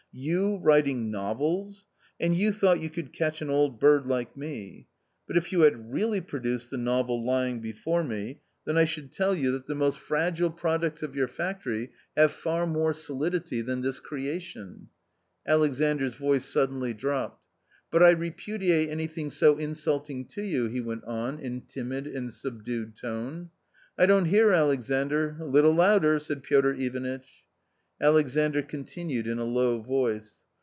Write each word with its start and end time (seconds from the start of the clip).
You 0.13 0.57
writing 0.57 1.09
novels! 1.09 1.87
And 2.19 2.35
you 2.35 2.51
thought 2.51 2.81
you 2.81 2.89
could 2.89 3.13
catch 3.13 3.41
an 3.41 3.49
old 3.49 3.79
bird 3.79 4.07
like 4.07 4.35
me? 4.35 4.87
But 5.25 5.37
if 5.37 5.53
you 5.53 5.61
had 5.61 5.93
really 5.93 6.19
produced 6.19 6.69
the 6.69 6.77
novel 6.77 7.23
lying 7.25 7.61
before 7.61 8.03
me, 8.03 8.41
then 8.65 8.77
I 8.77 8.83
should 8.83 9.13
tell 9.13 9.33
you 9.33 9.53
that 9.53 9.67
the 9.67 9.73
164 9.73 9.73
A 9.73 10.19
COMMON 10.19 10.35
STORY 10.35 10.49
most 10.49 10.57
fragile 10.57 10.57
products 10.59 11.03
of 11.03 11.15
your 11.15 11.27
factory 11.29 11.91
have 12.17 12.31
far 12.33 12.67
more 12.67 12.91
solidity 12.91 13.61
than 13.61 13.79
this 13.83 14.01
creation." 14.01 14.89
Alexandras 15.47 16.15
voice 16.17 16.43
suddenly 16.43 16.93
dropped." 16.93 17.41
But 17.89 18.03
I 18.03 18.09
repudiate 18.09 18.89
anything 18.89 19.29
so 19.29 19.57
insulting 19.57 20.25
to 20.25 20.41
you," 20.41 20.67
he 20.67 20.81
went 20.81 21.05
on 21.05 21.39
in 21.39 21.61
timid 21.61 22.05
and 22.05 22.33
subdued 22.33 22.97
tone. 22.97 23.49
"I 23.97 24.07
don't 24.07 24.25
hear, 24.25 24.51
Alexandr, 24.51 25.37
a 25.39 25.43
litde 25.45 25.73
louder!" 25.73 26.19
said 26.19 26.43
Piotr 26.43 26.71
Ivanitch. 26.73 27.45
Alexandr 28.03 28.63
continued 28.63 29.27
in 29.27 29.37
a 29.37 29.45
low 29.45 29.79
voice. 29.79 30.37